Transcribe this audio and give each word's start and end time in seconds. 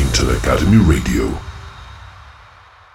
Workington 0.00 0.38
Academy 0.38 0.78
Radio. 0.78 1.28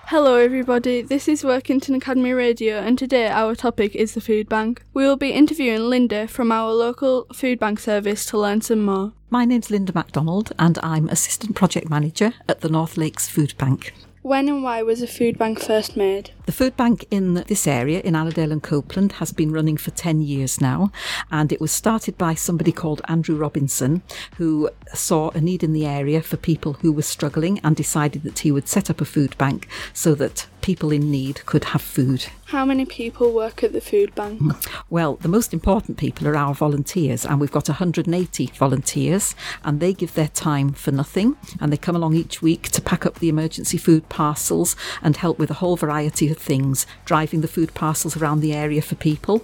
Hello, 0.07 0.37
everybody. 0.37 1.03
This 1.03 1.27
is 1.27 1.43
Workington 1.43 1.95
Academy 1.95 2.33
Radio, 2.33 2.79
and 2.79 2.97
today 2.97 3.27
our 3.27 3.53
topic 3.53 3.95
is 3.95 4.15
the 4.15 4.21
food 4.21 4.49
bank. 4.49 4.83
We 4.91 5.03
will 5.03 5.15
be 5.15 5.29
interviewing 5.29 5.81
Linda 5.81 6.27
from 6.27 6.51
our 6.51 6.73
local 6.73 7.27
food 7.31 7.59
bank 7.59 7.79
service 7.79 8.25
to 8.25 8.39
learn 8.39 8.61
some 8.61 8.83
more. 8.83 9.13
My 9.29 9.45
name's 9.45 9.69
Linda 9.69 9.93
MacDonald, 9.93 10.51
and 10.57 10.79
I'm 10.81 11.07
Assistant 11.09 11.55
Project 11.55 11.91
Manager 11.91 12.33
at 12.49 12.61
the 12.61 12.69
North 12.69 12.97
Lakes 12.97 13.29
Food 13.29 13.53
Bank. 13.59 13.93
When 14.23 14.49
and 14.49 14.63
why 14.63 14.81
was 14.81 15.03
a 15.03 15.07
food 15.07 15.37
bank 15.37 15.59
first 15.59 15.95
made? 15.95 16.31
The 16.45 16.51
food 16.51 16.77
bank 16.77 17.07
in 17.09 17.33
this 17.33 17.65
area, 17.65 18.01
in 18.01 18.15
Allerdale 18.15 18.51
and 18.51 18.61
Copeland, 18.61 19.13
has 19.13 19.31
been 19.31 19.51
running 19.51 19.77
for 19.77 19.89
10 19.89 20.21
years 20.21 20.61
now, 20.61 20.91
and 21.31 21.51
it 21.51 21.59
was 21.59 21.71
started 21.71 22.19
by 22.19 22.35
somebody 22.35 22.71
called 22.71 23.01
Andrew 23.07 23.35
Robinson, 23.35 24.03
who 24.37 24.69
saw 24.93 25.31
a 25.31 25.41
need 25.41 25.63
in 25.63 25.73
the 25.73 25.87
area 25.87 26.21
for 26.21 26.37
people 26.37 26.73
who 26.73 26.91
were 26.91 27.01
struggling 27.01 27.59
and 27.63 27.75
decided 27.75 28.21
that 28.21 28.39
he 28.39 28.51
would 28.51 28.67
set 28.67 28.91
up 28.91 29.01
a 29.01 29.05
food 29.05 29.35
bank 29.39 29.67
so 29.91 30.13
that 30.15 30.45
people 30.61 30.91
in 30.91 31.11
need 31.11 31.45
could 31.45 31.63
have 31.65 31.81
food. 31.81 32.25
How 32.45 32.65
many 32.65 32.85
people 32.85 33.31
work 33.31 33.63
at 33.63 33.71
the 33.71 33.81
food 33.81 34.15
bank? 34.15 34.41
Well, 34.89 35.15
the 35.15 35.27
most 35.27 35.53
important 35.53 35.97
people 35.97 36.27
are 36.27 36.35
our 36.35 36.55
volunteers, 36.55 37.25
and 37.25 37.39
we've 37.39 37.51
got 37.51 37.69
180 37.69 38.47
volunteers, 38.47 39.35
and 39.63 39.79
they 39.79 39.93
give 39.93 40.13
their 40.13 40.27
time 40.27 40.73
for 40.73 40.91
nothing, 40.91 41.37
and 41.59 41.71
they 41.71 41.77
come 41.77 41.95
along 41.95 42.15
each 42.15 42.41
week 42.41 42.69
to 42.69 42.81
pack 42.81 43.05
up 43.05 43.19
the 43.19 43.29
emergency 43.29 43.77
food 43.77 44.09
parcels 44.09 44.75
and 45.03 45.17
help 45.17 45.37
with 45.37 45.51
a 45.51 45.55
whole 45.55 45.75
variety 45.75 46.31
of 46.31 46.34
things, 46.39 46.85
driving 47.05 47.41
the 47.41 47.47
food 47.47 47.73
parcels 47.73 48.17
around 48.17 48.39
the 48.39 48.53
area 48.53 48.81
for 48.81 48.95
people, 48.95 49.43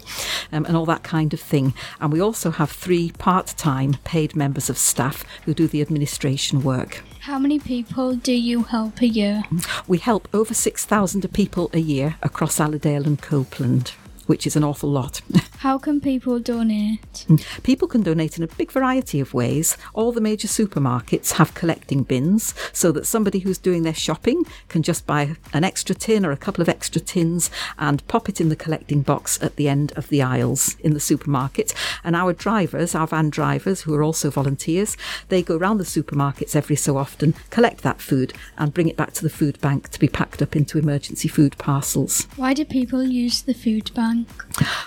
um, 0.52 0.66
and 0.66 0.76
all 0.76 0.86
that 0.86 1.04
kind 1.04 1.34
of 1.34 1.40
thing. 1.40 1.74
And 2.00 2.12
we 2.12 2.22
also 2.22 2.52
have 2.52 2.72
three 2.72 3.12
part 3.12 3.48
time 3.58 3.98
paid 4.04 4.36
members 4.36 4.70
of 4.70 4.78
staff 4.78 5.26
who 5.46 5.54
do 5.54 5.68
the 5.68 5.82
administration 5.82 6.64
work. 6.64 7.04
How 7.22 7.38
many 7.38 7.60
people 7.60 8.16
do 8.16 8.34
you 8.34 8.64
help 8.64 9.02
a 9.02 9.08
year? 9.08 9.44
We 9.88 10.00
help 10.00 10.28
over 10.34 10.54
6,000 10.54 11.32
people 11.34 11.70
a 11.72 11.80
year 11.80 12.16
across 12.24 12.60
Allerdale 12.60 13.06
and 13.06 13.22
Copeland, 13.22 13.90
which 14.26 14.48
is 14.48 14.56
an 14.56 14.64
awful 14.64 14.90
lot. 14.90 15.22
How 15.62 15.78
can 15.78 16.02
people 16.02 16.40
donate? 16.40 17.28
People 17.62 17.88
can 17.88 18.02
donate 18.02 18.36
in 18.36 18.44
a 18.44 18.48
big 18.48 18.72
variety 18.72 19.20
of 19.20 19.36
ways. 19.36 19.78
All 19.94 20.12
the 20.12 20.20
major 20.20 20.48
supermarkets 20.48 21.34
have 21.34 21.54
collecting 21.54 22.02
bins 22.02 22.56
so 22.74 22.92
that 22.94 23.06
somebody 23.06 23.38
who's 23.38 23.60
doing 23.60 23.84
their 23.84 23.94
shopping 23.94 24.44
can 24.70 24.82
just 24.82 25.06
buy 25.06 25.36
an 25.54 25.64
extra 25.64 25.94
tin 25.94 26.26
or 26.26 26.32
a 26.32 26.36
couple 26.36 26.64
of 26.64 26.70
extra 26.70 27.00
tins 27.00 27.52
and 27.78 28.08
pop 28.08 28.28
it 28.28 28.42
in 28.42 28.50
the 28.50 28.56
collecting 28.56 29.04
box 29.04 29.40
at 29.44 29.56
the 29.58 29.70
end 29.70 29.94
of 29.96 30.10
the 30.10 30.20
aisles 30.20 30.78
in 30.80 30.96
the 30.96 31.00
supermarket. 31.00 31.76
And 32.04 32.16
our 32.16 32.34
drivers, 32.34 32.96
our 32.96 33.06
van 33.06 33.30
drivers, 33.30 33.82
who 33.82 33.94
are 33.94 34.02
also 34.02 34.32
volunteers, 34.32 34.98
they 35.30 35.44
go 35.44 35.58
around 35.58 35.78
the 35.78 35.84
supermarkets 35.84 36.56
every 36.56 36.76
so 36.76 36.98
often, 36.98 37.36
collect 37.52 37.84
that 37.84 38.02
food 38.02 38.34
and 38.58 38.74
bring 38.74 38.88
it 38.88 38.98
back 38.98 39.14
to 39.14 39.22
the 39.22 39.30
food 39.30 39.62
bank 39.62 39.90
to 39.90 40.00
be 40.00 40.08
packed 40.08 40.42
up 40.42 40.56
into 40.56 40.80
emergency 40.80 41.28
food 41.28 41.56
parcels. 41.60 42.28
Why 42.36 42.56
do 42.56 42.66
people 42.66 43.04
use 43.04 43.44
the 43.44 43.54
food 43.54 43.92
bank? 43.94 44.28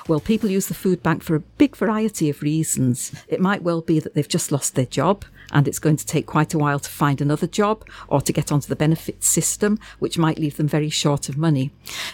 Well, 0.08 0.18
people 0.18 0.50
use 0.50 0.63
the 0.68 0.74
food 0.74 1.02
bank 1.02 1.22
for 1.22 1.34
a 1.34 1.40
big 1.40 1.76
variety 1.76 2.30
of 2.30 2.42
reasons. 2.42 3.12
It 3.28 3.40
might 3.40 3.62
well 3.62 3.80
be 3.80 4.00
that 4.00 4.14
they've 4.14 4.28
just 4.28 4.52
lost 4.52 4.74
their 4.74 4.86
job 4.86 5.24
and 5.52 5.68
it's 5.68 5.78
going 5.78 5.96
to 5.96 6.06
take 6.06 6.26
quite 6.26 6.54
a 6.54 6.58
while 6.58 6.78
to 6.78 6.90
find 6.90 7.20
another 7.20 7.46
job 7.46 7.86
or 8.08 8.20
to 8.20 8.32
get 8.32 8.50
onto 8.50 8.68
the 8.68 8.76
benefits 8.76 9.26
system, 9.26 9.78
which 9.98 10.18
might 10.18 10.38
leave 10.38 10.56
them 10.56 10.68
very 10.68 10.90
short 10.90 11.28
of 11.28 11.36
money. 11.36 11.70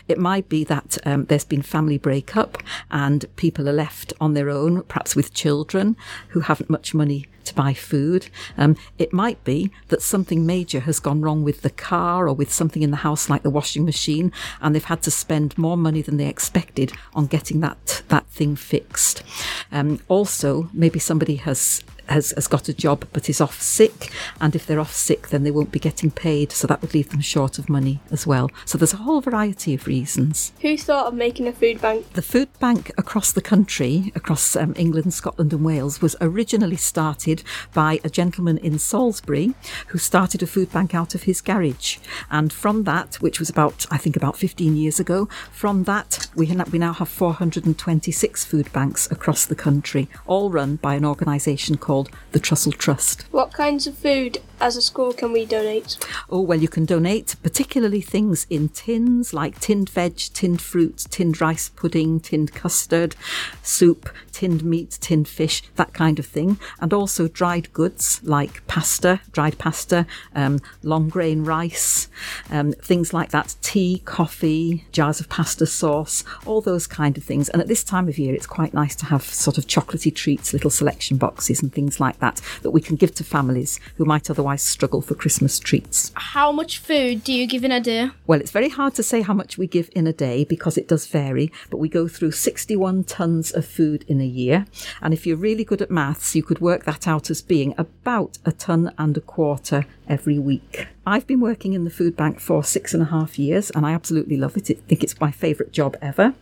It 0.08 0.18
might 0.18 0.48
be 0.48 0.64
that 0.64 0.98
um, 1.06 1.24
there's 1.26 1.44
been 1.44 1.62
family 1.62 1.98
breakup 1.98 2.58
and 2.90 3.24
people 3.36 3.68
are 3.68 3.72
left 3.72 4.12
on 4.20 4.34
their 4.34 4.50
own, 4.50 4.82
perhaps 4.82 5.14
with 5.14 5.34
children 5.34 5.96
who 6.28 6.40
haven't 6.40 6.70
much 6.70 6.94
money 6.94 7.26
buy 7.54 7.74
food. 7.74 8.28
Um, 8.56 8.76
it 8.98 9.12
might 9.12 9.42
be 9.44 9.70
that 9.88 10.02
something 10.02 10.46
major 10.46 10.80
has 10.80 11.00
gone 11.00 11.20
wrong 11.20 11.42
with 11.44 11.62
the 11.62 11.70
car 11.70 12.28
or 12.28 12.34
with 12.34 12.52
something 12.52 12.82
in 12.82 12.90
the 12.90 12.98
house 12.98 13.28
like 13.28 13.42
the 13.42 13.50
washing 13.50 13.84
machine, 13.84 14.32
and 14.60 14.74
they've 14.74 14.84
had 14.84 15.02
to 15.02 15.10
spend 15.10 15.56
more 15.56 15.76
money 15.76 16.02
than 16.02 16.16
they 16.16 16.26
expected 16.26 16.92
on 17.14 17.26
getting 17.26 17.60
that 17.60 18.02
that 18.08 18.26
thing 18.26 18.56
fixed. 18.56 19.22
Um, 19.72 20.00
also, 20.08 20.68
maybe 20.72 20.98
somebody 20.98 21.36
has 21.36 21.82
has, 22.10 22.32
has 22.32 22.46
got 22.46 22.68
a 22.68 22.74
job 22.74 23.06
but 23.12 23.28
is 23.28 23.40
off 23.40 23.60
sick, 23.60 24.10
and 24.40 24.54
if 24.54 24.66
they're 24.66 24.80
off 24.80 24.92
sick, 24.92 25.28
then 25.28 25.44
they 25.44 25.50
won't 25.50 25.72
be 25.72 25.78
getting 25.78 26.10
paid, 26.10 26.52
so 26.52 26.66
that 26.66 26.82
would 26.82 26.94
leave 26.94 27.10
them 27.10 27.20
short 27.20 27.58
of 27.58 27.68
money 27.68 28.00
as 28.10 28.26
well. 28.26 28.50
So 28.64 28.76
there's 28.76 28.92
a 28.92 28.98
whole 28.98 29.20
variety 29.20 29.74
of 29.74 29.86
reasons. 29.86 30.52
Who 30.60 30.76
thought 30.76 31.06
of 31.06 31.14
making 31.14 31.46
a 31.46 31.52
food 31.52 31.80
bank? 31.80 32.12
The 32.12 32.22
food 32.22 32.48
bank 32.58 32.90
across 32.98 33.32
the 33.32 33.40
country, 33.40 34.12
across 34.14 34.56
um, 34.56 34.74
England, 34.76 35.14
Scotland, 35.14 35.52
and 35.52 35.64
Wales, 35.64 36.00
was 36.00 36.16
originally 36.20 36.76
started 36.76 37.42
by 37.72 38.00
a 38.04 38.10
gentleman 38.10 38.58
in 38.58 38.78
Salisbury 38.78 39.54
who 39.88 39.98
started 39.98 40.42
a 40.42 40.46
food 40.46 40.72
bank 40.72 40.94
out 40.94 41.14
of 41.14 41.24
his 41.24 41.40
garage. 41.40 41.98
And 42.30 42.52
from 42.52 42.84
that, 42.84 43.16
which 43.16 43.38
was 43.38 43.50
about, 43.50 43.86
I 43.90 43.98
think, 43.98 44.16
about 44.16 44.36
15 44.36 44.76
years 44.76 44.98
ago, 44.98 45.28
from 45.52 45.84
that, 45.84 46.28
we, 46.34 46.46
we 46.72 46.78
now 46.78 46.92
have 46.92 47.08
426 47.08 48.44
food 48.44 48.72
banks 48.72 49.10
across 49.10 49.46
the 49.46 49.54
country, 49.54 50.08
all 50.26 50.50
run 50.50 50.76
by 50.76 50.94
an 50.94 51.04
organisation 51.04 51.76
called 51.76 51.99
the 52.32 52.40
Trussell 52.40 52.76
Trust. 52.76 53.24
What 53.30 53.52
kinds 53.52 53.86
of 53.86 53.96
food 53.96 54.38
as 54.60 54.76
a 54.76 54.82
school 54.82 55.12
can 55.12 55.32
we 55.32 55.46
donate? 55.46 55.98
Oh, 56.28 56.40
well, 56.40 56.58
you 56.58 56.68
can 56.68 56.84
donate 56.84 57.36
particularly 57.42 58.00
things 58.00 58.46
in 58.50 58.68
tins 58.68 59.32
like 59.32 59.58
tinned 59.58 59.88
veg, 59.88 60.16
tinned 60.16 60.60
fruit, 60.60 61.06
tinned 61.10 61.40
rice 61.40 61.68
pudding, 61.68 62.20
tinned 62.20 62.52
custard, 62.52 63.16
soup, 63.62 64.10
tinned 64.32 64.64
meat, 64.64 64.98
tinned 65.00 65.28
fish, 65.28 65.62
that 65.76 65.92
kind 65.92 66.18
of 66.18 66.26
thing. 66.26 66.58
And 66.80 66.92
also 66.92 67.28
dried 67.28 67.72
goods 67.72 68.20
like 68.22 68.66
pasta, 68.66 69.20
dried 69.32 69.58
pasta, 69.58 70.06
um, 70.34 70.60
long 70.82 71.08
grain 71.08 71.44
rice, 71.44 72.08
um, 72.50 72.72
things 72.72 73.12
like 73.12 73.30
that, 73.30 73.56
tea, 73.62 74.02
coffee, 74.04 74.84
jars 74.92 75.20
of 75.20 75.28
pasta 75.28 75.66
sauce, 75.66 76.24
all 76.46 76.60
those 76.60 76.86
kind 76.86 77.16
of 77.16 77.24
things. 77.24 77.48
And 77.48 77.60
at 77.60 77.68
this 77.68 77.84
time 77.84 78.08
of 78.08 78.18
year, 78.18 78.34
it's 78.34 78.46
quite 78.46 78.74
nice 78.74 78.96
to 78.96 79.06
have 79.06 79.22
sort 79.22 79.58
of 79.58 79.66
chocolatey 79.66 80.14
treats, 80.14 80.52
little 80.52 80.70
selection 80.70 81.16
boxes 81.16 81.62
and 81.62 81.72
things 81.72 82.00
like 82.00 82.18
that 82.20 82.40
that 82.62 82.70
we 82.70 82.80
can 82.80 82.96
give 82.96 83.14
to 83.16 83.24
families 83.24 83.80
who 83.96 84.04
might 84.04 84.30
otherwise 84.30 84.49
struggle 84.56 85.02
for 85.02 85.14
Christmas 85.14 85.58
treats. 85.58 86.12
How 86.14 86.52
much 86.52 86.78
food 86.78 87.24
do 87.24 87.32
you 87.32 87.46
give 87.46 87.64
in 87.64 87.72
a 87.72 87.80
day? 87.80 88.10
Well, 88.26 88.40
it's 88.40 88.50
very 88.50 88.68
hard 88.68 88.94
to 88.94 89.02
say 89.02 89.22
how 89.22 89.34
much 89.34 89.58
we 89.58 89.66
give 89.66 89.90
in 89.94 90.06
a 90.06 90.12
day 90.12 90.44
because 90.44 90.76
it 90.76 90.88
does 90.88 91.06
vary, 91.06 91.52
but 91.70 91.78
we 91.78 91.88
go 91.88 92.08
through 92.08 92.32
61 92.32 93.04
tonnes 93.04 93.54
of 93.54 93.66
food 93.66 94.04
in 94.08 94.20
a 94.20 94.26
year. 94.26 94.66
And 95.02 95.12
if 95.12 95.26
you're 95.26 95.36
really 95.36 95.64
good 95.64 95.82
at 95.82 95.90
maths, 95.90 96.34
you 96.34 96.42
could 96.42 96.60
work 96.60 96.84
that 96.84 97.06
out 97.06 97.30
as 97.30 97.42
being 97.42 97.74
about 97.78 98.38
a 98.44 98.52
tonne 98.52 98.92
and 98.98 99.16
a 99.16 99.20
quarter 99.20 99.86
every 100.08 100.38
week. 100.38 100.88
I've 101.10 101.26
been 101.26 101.40
working 101.40 101.72
in 101.72 101.82
the 101.82 101.90
food 101.90 102.16
bank 102.16 102.38
for 102.38 102.62
six 102.62 102.94
and 102.94 103.02
a 103.02 103.06
half 103.06 103.36
years 103.36 103.68
and 103.70 103.84
I 103.84 103.94
absolutely 103.94 104.36
love 104.36 104.56
it. 104.56 104.70
I 104.70 104.74
think 104.74 105.02
it's 105.02 105.18
my 105.18 105.32
favourite 105.32 105.72
job 105.72 105.96
ever. 106.00 106.34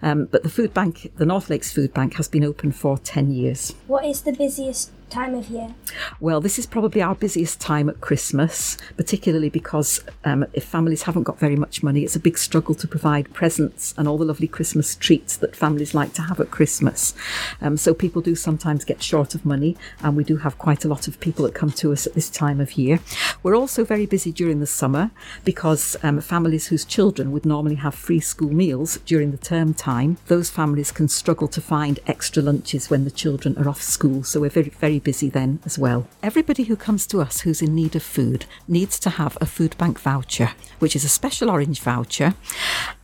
Um, 0.00 0.26
but 0.26 0.44
the 0.44 0.48
food 0.48 0.72
bank, 0.72 1.10
the 1.16 1.26
North 1.26 1.50
Lakes 1.50 1.72
Food 1.72 1.92
Bank, 1.92 2.14
has 2.14 2.28
been 2.28 2.44
open 2.44 2.70
for 2.70 2.98
10 2.98 3.32
years. 3.32 3.74
What 3.88 4.04
is 4.04 4.20
the 4.20 4.32
busiest 4.32 4.92
time 5.12 5.34
of 5.34 5.48
year? 5.48 5.74
Well, 6.20 6.40
this 6.40 6.58
is 6.58 6.66
probably 6.66 7.02
our 7.02 7.14
busiest 7.14 7.60
time 7.60 7.88
at 7.88 8.00
Christmas, 8.00 8.78
particularly 8.96 9.50
because 9.50 10.00
um, 10.24 10.46
if 10.54 10.64
families 10.64 11.02
haven't 11.02 11.24
got 11.24 11.38
very 11.38 11.54
much 11.54 11.82
money, 11.82 12.02
it's 12.02 12.16
a 12.16 12.20
big 12.20 12.38
struggle 12.38 12.74
to 12.76 12.88
provide 12.88 13.32
presents 13.34 13.94
and 13.98 14.08
all 14.08 14.16
the 14.16 14.24
lovely 14.24 14.48
Christmas 14.48 14.96
treats 14.96 15.36
that 15.36 15.54
families 15.54 15.94
like 15.94 16.14
to 16.14 16.22
have 16.22 16.40
at 16.40 16.50
Christmas. 16.50 17.14
Um, 17.60 17.76
so 17.76 17.92
people 17.92 18.22
do 18.22 18.34
sometimes 18.34 18.84
get 18.84 19.02
short 19.02 19.34
of 19.34 19.44
money, 19.44 19.76
and 20.02 20.16
we 20.16 20.24
do 20.24 20.38
have 20.38 20.56
quite 20.58 20.84
a 20.84 20.88
lot 20.88 21.06
of 21.06 21.20
people 21.20 21.44
that 21.44 21.54
come 21.54 21.70
to 21.72 21.92
us 21.92 22.06
at 22.06 22.14
this 22.14 22.30
time 22.30 22.58
of 22.58 22.72
year. 22.72 23.00
We're 23.42 23.56
also 23.56 23.84
very 23.84 24.06
busy 24.12 24.30
during 24.30 24.60
the 24.60 24.66
summer 24.66 25.10
because 25.42 25.96
um, 26.02 26.20
families 26.20 26.66
whose 26.66 26.84
children 26.84 27.32
would 27.32 27.46
normally 27.46 27.76
have 27.76 27.94
free 27.94 28.20
school 28.20 28.52
meals 28.52 28.98
during 29.06 29.30
the 29.30 29.38
term 29.38 29.72
time, 29.72 30.18
those 30.26 30.50
families 30.50 30.92
can 30.92 31.08
struggle 31.08 31.48
to 31.48 31.62
find 31.62 31.98
extra 32.06 32.42
lunches 32.42 32.90
when 32.90 33.04
the 33.04 33.10
children 33.10 33.56
are 33.56 33.66
off 33.66 33.80
school. 33.80 34.22
So 34.22 34.42
we're 34.42 34.50
very, 34.50 34.68
very 34.68 34.98
busy 34.98 35.30
then 35.30 35.60
as 35.64 35.78
well. 35.78 36.06
Everybody 36.22 36.64
who 36.64 36.76
comes 36.76 37.06
to 37.06 37.22
us 37.22 37.40
who's 37.40 37.62
in 37.62 37.74
need 37.74 37.96
of 37.96 38.02
food 38.02 38.44
needs 38.68 39.00
to 39.00 39.08
have 39.08 39.38
a 39.40 39.46
food 39.46 39.78
bank 39.78 39.98
voucher, 39.98 40.50
which 40.78 40.94
is 40.94 41.06
a 41.06 41.08
special 41.08 41.48
orange 41.48 41.80
voucher, 41.80 42.34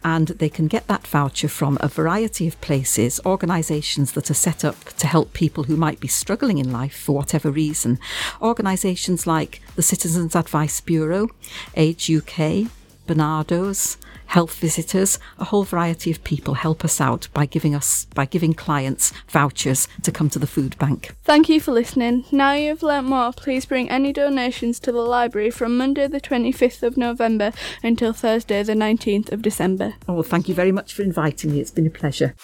and 0.04 0.28
they 0.28 0.48
can 0.48 0.68
get 0.68 0.86
that 0.86 1.06
voucher 1.06 1.48
from 1.48 1.78
a 1.80 1.88
variety 1.88 2.46
of 2.46 2.60
places, 2.60 3.20
organisations 3.26 4.12
that 4.12 4.30
are 4.30 4.34
set 4.34 4.64
up 4.64 4.84
to 4.84 5.06
help 5.06 5.32
people 5.32 5.64
who 5.64 5.76
might 5.76 6.00
be 6.00 6.08
struggling 6.08 6.58
in 6.58 6.72
life 6.72 6.96
for 6.96 7.14
whatever 7.14 7.50
reason. 7.50 7.98
Organisations 8.40 9.26
like 9.26 9.60
the 9.74 9.82
Citizens 9.82 10.36
Advice 10.36 10.80
Bureau, 10.80 11.28
Age 11.74 12.10
UK, 12.10 12.70
Barnardo's, 13.06 13.96
health 14.28 14.54
visitors, 14.58 15.18
a 15.38 15.44
whole 15.44 15.64
variety 15.64 16.10
of 16.10 16.22
people 16.24 16.54
help 16.54 16.84
us 16.84 17.00
out 17.00 17.28
by 17.34 17.46
giving 17.46 17.74
us 17.74 18.06
by 18.14 18.24
giving 18.24 18.54
clients 18.54 19.12
vouchers 19.28 19.88
to 20.02 20.12
come 20.12 20.30
to 20.30 20.38
the 20.38 20.46
food 20.46 20.78
bank. 20.78 21.14
Thank 21.24 21.48
you 21.48 21.60
for 21.60 21.72
listening. 21.72 22.24
Now 22.30 22.52
you've 22.52 22.82
learnt 22.82 23.08
more, 23.08 23.32
please 23.32 23.66
bring 23.66 23.90
any 23.90 24.12
donations 24.12 24.78
to 24.80 24.92
the 24.92 24.98
library 24.98 25.50
from 25.50 25.76
Monday 25.76 26.06
the 26.06 26.20
25th 26.20 26.82
of 26.82 26.96
November 26.96 27.52
until 27.82 28.12
Thursday 28.12 28.62
the 28.62 28.74
19th 28.74 29.32
of 29.32 29.42
December. 29.42 29.94
Oh, 30.08 30.22
thank 30.22 30.48
you 30.48 30.54
very 30.54 30.72
much 30.72 30.94
for 30.94 31.02
inviting 31.02 31.52
me. 31.52 31.60
It's 31.60 31.70
been 31.70 31.86
a 31.86 31.90
pleasure. 31.90 32.34